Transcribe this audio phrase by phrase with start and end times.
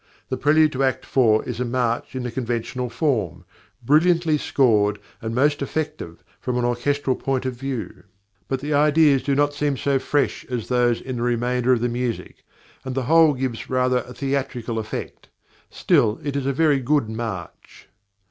[0.29, 1.47] The prelude to Act iv.
[1.47, 3.45] is a march in the conventional form,
[3.85, 8.05] brilliantly scored and most effective from an orchestral point of view;
[8.47, 11.87] but the ideas do not seem so fresh as those in the remainder of the
[11.87, 12.37] music,
[12.83, 15.29] and the whole gives rather a theatrical effect.
[15.69, 17.87] Still, it is a very good march.